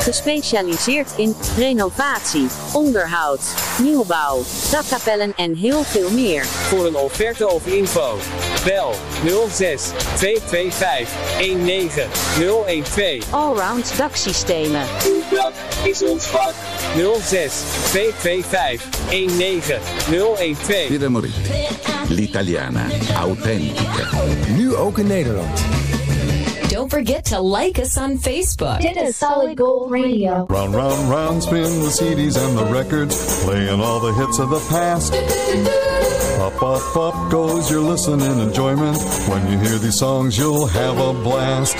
Gespecialiseerd 0.00 1.10
in 1.16 1.36
renovatie, 1.56 2.46
onderhoud, 2.72 3.40
nieuwbouw, 3.78 4.42
dakkapellen 4.70 5.32
en 5.36 5.54
heel 5.54 5.82
veel 5.82 6.10
meer. 6.10 6.44
Voor 6.44 6.86
een 6.86 6.96
offerte 6.96 7.48
of 7.48 7.66
info. 7.66 8.18
Bel 8.64 8.94
06 9.50 9.90
225 10.16 11.08
19012. 11.38 13.32
Allround 13.32 13.92
daksystemen. 13.96 14.86
Uw 15.06 15.36
dak 15.36 15.52
is 15.82 16.02
ons 16.02 16.24
vak. 16.24 16.54
06 17.22 17.52
225 17.90 18.13
19012. 18.22 20.88
Pieter 20.88 21.10
Moretti. 21.10 21.50
L'italiana 22.08 22.86
autentica. 23.16 24.08
Nu 24.56 24.74
ook 24.74 24.98
in 24.98 25.06
Nederland. 25.06 25.58
Don't 26.68 26.90
forget 26.90 27.24
to 27.26 27.40
like 27.40 27.78
us 27.78 27.96
on 27.96 28.18
Facebook. 28.18 28.80
Dit 28.80 28.96
is 28.96 29.16
Solid 29.16 29.56
Gold 29.56 29.90
Radio. 29.92 30.44
Round, 30.48 30.74
round, 30.74 31.08
round, 31.08 31.42
spin 31.42 31.62
the 31.62 31.90
CDs 31.90 32.36
and 32.36 32.58
the 32.58 32.64
records, 32.64 33.44
playing 33.44 33.80
all 33.80 34.00
the 34.00 34.12
hits 34.12 34.38
of 34.40 34.50
the 34.50 34.58
past. 34.68 35.14
Up, 36.40 36.60
up, 36.62 36.96
up 36.96 37.30
goes 37.30 37.70
your 37.70 37.80
listening 37.80 38.40
enjoyment. 38.40 38.98
When 39.28 39.46
you 39.52 39.58
hear 39.58 39.78
these 39.78 39.94
songs, 39.94 40.36
you'll 40.36 40.66
have 40.66 40.98
a 40.98 41.12
blast. 41.12 41.78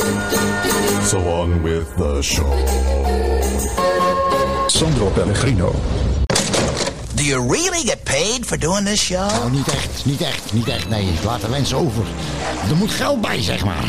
So 1.11 1.19
on 1.29 1.63
with 1.65 1.93
the 1.97 2.23
show. 2.23 2.49
Sandro 4.69 5.11
Pellegrino. 5.11 5.73
do 7.25 7.31
you 7.31 7.41
really 7.41 7.83
get 7.83 8.05
paid 8.05 8.45
for 8.47 8.59
doing 8.59 8.85
this 8.85 9.01
show? 9.01 9.29
Nou, 9.29 9.51
niet 9.51 9.69
echt, 9.69 10.05
niet 10.05 10.21
echt, 10.21 10.53
niet 10.53 10.69
echt. 10.69 10.89
Nee, 10.89 11.07
ik 11.07 11.25
laat 11.25 11.41
de 11.41 11.49
mensen 11.49 11.77
over. 11.77 12.05
Er 12.69 12.77
moet 12.77 12.91
geld 12.91 13.21
bij, 13.21 13.43
zeg 13.43 13.65
maar. 13.65 13.85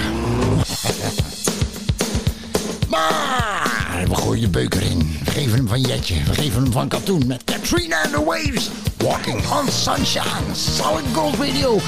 maar 2.90 4.04
we 4.08 4.16
gooien 4.16 4.42
de 4.42 4.50
beuker 4.50 4.82
in. 4.82 5.18
We 5.24 5.32
geven 5.32 5.58
hem 5.58 5.68
van 5.68 5.82
Jetje. 5.82 6.24
We 6.24 6.34
geven 6.34 6.64
hem 6.64 6.72
van 6.72 6.88
Katoen. 6.88 7.28
Met 7.28 7.44
Katrina 7.44 8.04
and 8.04 8.14
the 8.14 8.24
Waves. 8.24 8.70
Walking 8.98 9.48
on 9.52 9.70
Sunshine. 9.72 10.56
Solid 10.78 11.06
Gold 11.14 11.36
Video. 11.36 11.80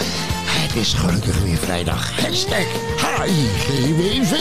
Het 0.45 0.75
is 0.75 0.93
gelukkig 0.93 1.41
weer 1.41 1.57
vrijdag. 1.57 2.21
Hashtag 2.21 2.65
HIGWV. 2.97 4.35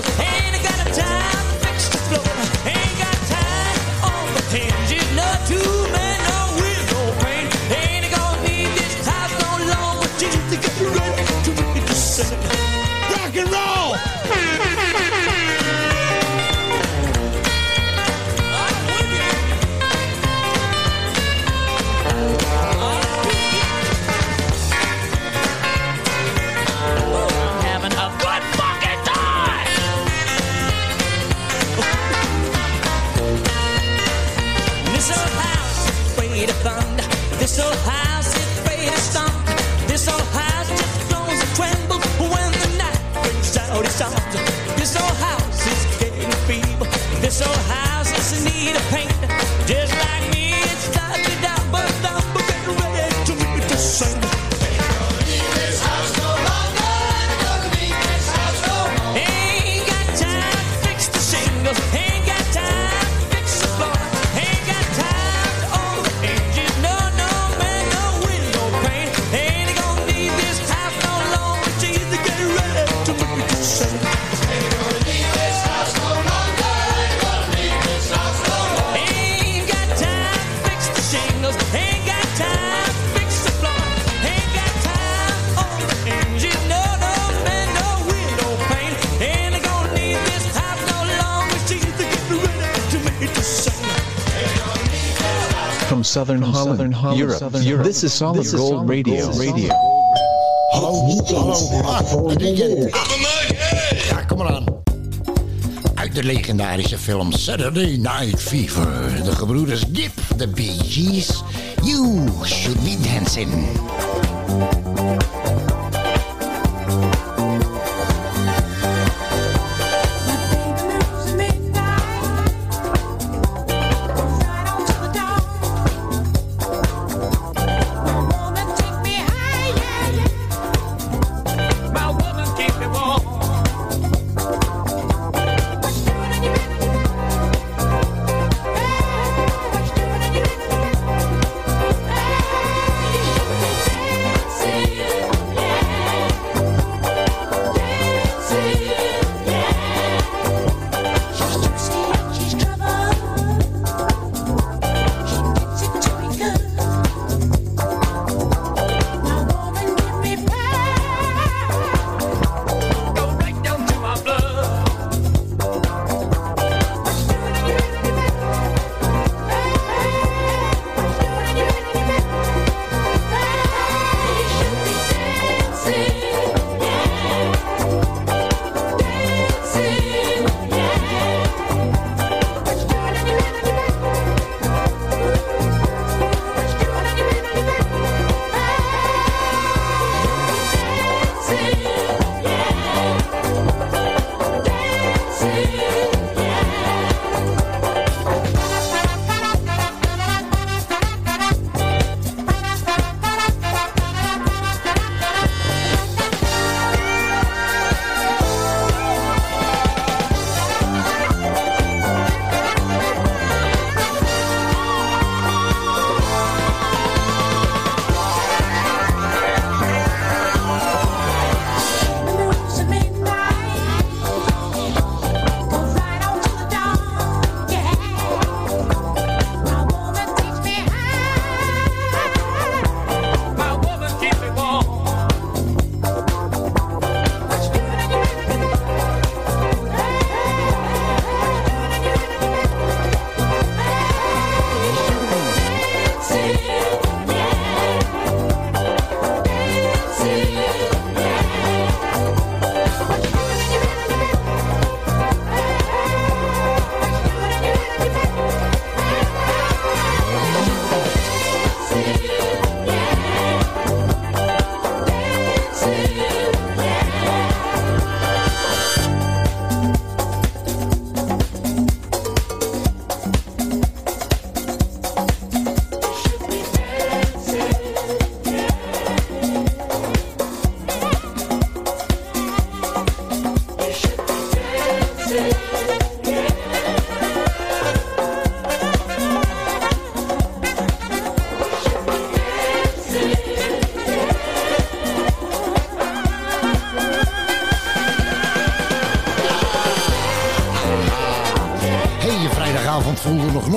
Hey. 0.00 0.51
Europe. 97.28 97.82
This 97.84 98.02
is 98.02 98.16
Solid 98.16 98.46
Gold 98.46 98.88
Radio. 98.88 99.30
Radio. 99.30 99.68
Hallo, 100.72 100.92
hallo. 101.26 101.54
Ah, 101.84 102.00
ja, 104.08 104.22
kom 104.26 104.38
maar 104.38 104.52
aan. 104.52 104.64
Uit 105.94 106.14
de 106.14 106.22
legendarische 106.24 106.98
film 106.98 107.32
Saturday 107.32 107.96
Night 107.96 108.40
Fever. 108.40 109.24
De 109.24 109.36
gebroeders 109.36 109.84
Dip, 109.88 110.12
the 110.36 110.48
Bee 110.48 110.78
Gees. 110.84 111.42
You 111.82 112.28
should 112.44 112.84
be 112.84 112.96
dancing. 113.02 113.50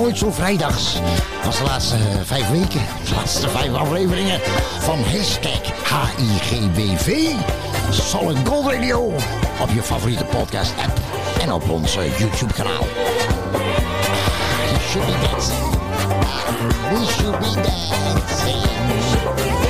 nooit 0.06 0.18
zo 0.18 0.32
vrijdags. 0.32 0.98
Dat 1.44 1.52
de 1.52 1.62
laatste 1.64 1.94
eh, 1.94 2.00
vijf 2.24 2.50
weken, 2.50 2.80
de 3.04 3.14
laatste 3.14 3.48
vijf 3.48 3.72
afleveringen 3.72 4.40
van 4.78 4.98
hashtag 4.98 5.60
HIGBV. 6.16 7.32
Solid 7.90 8.48
Gold 8.48 8.72
Radio 8.72 9.12
op 9.60 9.70
je 9.74 9.82
favoriete 9.82 10.24
podcast 10.24 10.72
app 10.84 11.00
en 11.42 11.52
op 11.52 11.70
ons 11.70 11.96
eh, 11.96 12.18
YouTube 12.18 12.52
kanaal. 12.52 12.86
You 14.66 14.78
should 14.88 15.06
be 15.06 15.12
dancing. 15.30 15.70
We 16.90 17.04
should 17.06 17.38
be 17.38 17.54
dancing. 17.54 19.65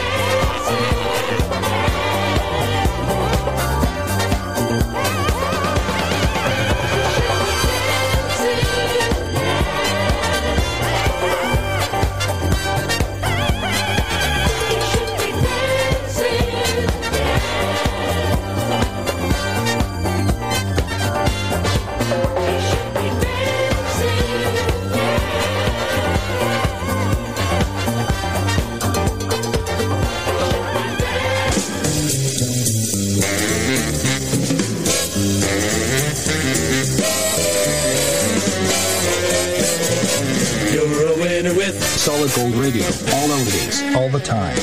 Solid 42.06 42.32
Gold 42.36 42.54
Radio. 42.54 42.84
All 42.84 43.28
oldies, 43.30 43.96
all 43.96 44.08
the 44.08 44.20
time. 44.20 44.56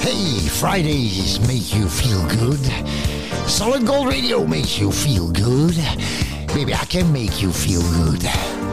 Hey, 0.00 0.48
Fridays 0.48 1.38
make 1.46 1.72
you 1.72 1.88
feel 1.88 2.26
good. 2.40 2.58
Solid 3.48 3.86
Gold 3.86 4.08
Radio 4.08 4.44
makes 4.44 4.80
you 4.80 4.90
feel 4.90 5.30
good. 5.30 5.76
Baby, 6.52 6.74
I 6.74 6.84
can 6.86 7.12
make 7.12 7.40
you 7.40 7.52
feel 7.52 7.82
good. 7.92 8.22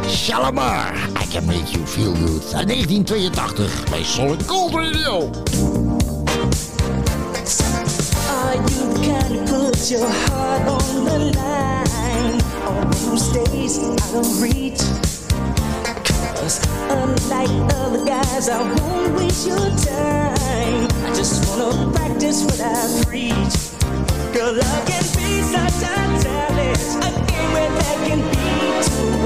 Shalomar, 0.09 0.89
I 1.15 1.25
can 1.29 1.45
make 1.45 1.71
you 1.71 1.85
feel 1.85 2.15
good. 2.15 2.41
1982 2.51 3.91
by 3.91 4.01
Solid 4.01 4.47
Gold 4.47 4.73
Radio. 4.73 5.31
Oh, 8.27 8.53
you 8.71 9.07
gotta 9.07 9.37
put 9.45 9.91
your 9.91 10.09
heart 10.09 10.67
on 10.67 11.05
the 11.05 11.19
line. 11.37 11.44
Some 13.17 13.45
days 13.45 13.79
I 13.79 13.95
don't 14.11 14.41
reach. 14.41 14.79
Cause 16.35 16.59
unlike 16.89 17.49
other 17.75 18.05
guys, 18.05 18.49
I 18.49 18.61
won't 18.61 19.15
waste 19.15 19.47
your 19.47 19.57
time. 19.57 20.87
I 21.05 21.13
just 21.15 21.47
wanna 21.47 21.93
practice 21.93 22.43
what 22.43 22.59
I 22.59 23.03
preach. 23.05 23.55
Girl, 24.33 24.51
love 24.51 24.85
can 24.85 25.03
be 25.15 25.41
such 25.47 25.79
a 25.79 26.05
talent, 26.23 27.05
a 27.05 27.31
game 27.31 27.51
where 27.53 27.71
there 27.71 27.99
can 28.05 28.21
be 28.31 28.45
two. 28.83 29.24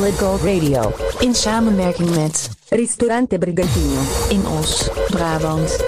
Solid 0.00 0.18
Gold 0.18 0.42
Radio. 0.42 0.92
In 1.18 1.34
samenwerking 1.34 2.14
met 2.14 2.50
Ristorante 2.68 3.38
Brigantino 3.38 4.00
in 4.28 4.46
Os, 4.46 4.88
Brabant. 5.08 5.84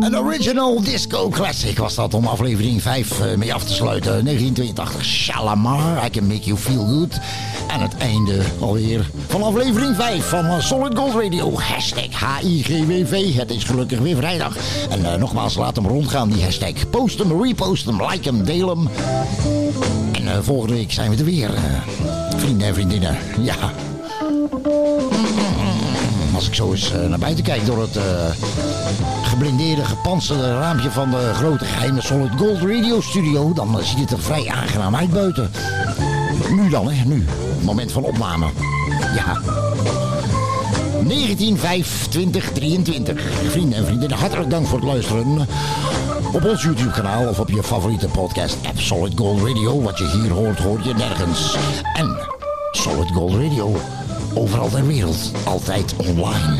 Een 0.00 0.18
original 0.18 0.82
disco 0.82 1.28
classic 1.28 1.78
was 1.78 1.94
dat 1.94 2.14
om 2.14 2.26
aflevering 2.26 2.82
5 2.82 3.20
eh, 3.20 3.36
mee 3.36 3.54
af 3.54 3.64
te 3.64 3.72
sluiten. 3.72 4.24
1982, 4.24 5.04
Shalamar, 5.04 6.04
I 6.06 6.10
Can 6.10 6.26
Make 6.26 6.42
You 6.42 6.58
Feel 6.58 6.84
Good. 6.86 7.20
En 7.72 7.80
het 7.80 7.96
einde 7.96 8.42
alweer 8.60 9.10
van 9.28 9.42
aflevering 9.42 9.96
5 9.96 10.28
van 10.28 10.46
eh, 10.46 10.60
Solid 10.60 10.98
Gold 10.98 11.14
Radio. 11.14 11.58
Hashtag 11.58 12.40
HIGWV. 12.40 13.34
Het 13.34 13.50
is 13.50 13.64
gelukkig 13.64 13.98
weer 13.98 14.16
vrijdag. 14.16 14.56
En 14.90 15.12
eh, 15.12 15.18
nogmaals, 15.18 15.54
laat 15.54 15.76
hem 15.76 15.86
rondgaan, 15.86 16.28
die 16.28 16.42
hashtag. 16.42 16.90
Post 16.90 17.18
hem, 17.18 17.42
repost 17.42 17.84
hem, 17.84 18.02
like 18.02 18.28
hem, 18.28 18.44
deel 18.44 18.68
hem. 18.68 18.88
En 20.12 20.28
eh, 20.28 20.38
volgende 20.42 20.74
week 20.74 20.92
zijn 20.92 21.10
we 21.10 21.16
er 21.16 21.24
weer. 21.24 21.50
vrienden 22.36 22.66
en 22.66 22.74
vriendinnen. 22.74 23.16
Ja. 23.40 23.54
Als 26.34 26.46
ik 26.46 26.54
zo 26.54 26.72
eens 26.72 26.92
naar 27.08 27.18
buiten 27.18 27.44
kijk 27.44 27.66
door 27.66 27.80
het 27.80 27.98
geblindeerde, 29.22 29.84
gepantserde 29.84 30.58
raampje 30.58 30.90
van 30.90 31.10
de 31.10 31.30
grote 31.34 31.64
geheime 31.64 32.00
Solid 32.00 32.30
Gold 32.36 32.58
Radio 32.58 33.00
Studio, 33.00 33.52
dan 33.52 33.78
ziet 33.82 33.98
het 33.98 34.10
er 34.10 34.22
vrij 34.22 34.48
aangenaam 34.48 34.96
uit 34.96 35.10
buiten. 35.10 35.50
Nu 36.52 36.68
dan, 36.68 36.90
hè, 36.90 37.04
nu. 37.04 37.24
Moment 37.60 37.92
van 37.92 38.02
opname. 38.02 38.46
Ja. 39.14 39.40
1925-2023. 41.04 41.08
Vrienden 43.48 43.78
en 43.78 43.84
vriendinnen, 43.84 44.18
hartelijk 44.18 44.50
dank 44.50 44.66
voor 44.66 44.78
het 44.78 44.88
luisteren. 44.88 45.46
Op 46.32 46.44
ons 46.44 46.62
YouTube-kanaal 46.62 47.28
of 47.28 47.40
op 47.40 47.48
je 47.50 47.62
favoriete 47.62 48.08
podcast-app 48.08 48.80
Solid 48.80 49.12
Gold 49.16 49.40
Radio. 49.40 49.82
Wat 49.82 49.98
je 49.98 50.06
hier 50.06 50.30
hoort, 50.30 50.58
hoor 50.58 50.80
je 50.84 50.94
nergens. 50.94 51.56
En 51.94 52.16
Solid 52.70 53.10
Gold 53.12 53.32
Radio. 53.34 53.76
Overal 54.34 54.68
ter 54.68 54.86
wereld. 54.86 55.32
Altijd 55.44 55.94
online. 55.96 56.56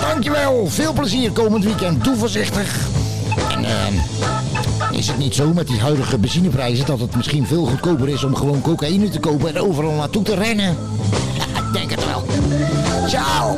Dankjewel. 0.00 0.66
Veel 0.66 0.92
plezier 0.92 1.32
komend 1.32 1.64
weekend. 1.64 2.04
Doe 2.04 2.16
voorzichtig. 2.16 2.88
En 3.50 3.64
eh, 3.64 4.33
is 4.96 5.06
het 5.06 5.18
niet 5.18 5.34
zo 5.34 5.52
met 5.52 5.66
die 5.66 5.80
huidige 5.80 6.18
benzineprijzen 6.18 6.86
dat 6.86 7.00
het 7.00 7.16
misschien 7.16 7.46
veel 7.46 7.64
goedkoper 7.66 8.08
is 8.08 8.24
om 8.24 8.34
gewoon 8.34 8.60
cocaïne 8.60 9.08
te 9.08 9.20
kopen 9.20 9.48
en 9.48 9.60
overal 9.60 9.92
naartoe 9.92 10.22
te 10.22 10.34
rennen? 10.34 10.76
Ik 11.66 11.72
denk 11.72 11.90
het 11.90 12.04
wel. 12.04 12.22
Ciao. 13.08 13.56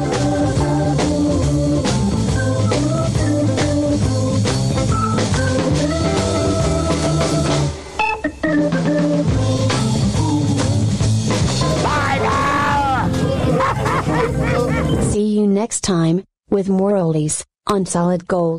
See 15.12 15.34
you 15.34 15.46
next 15.46 15.80
time, 15.80 16.22
with 16.48 16.68
more 16.68 16.96
oldies, 16.96 17.44
on 17.72 17.86
Solid 17.86 18.22
Gold. 18.26 18.54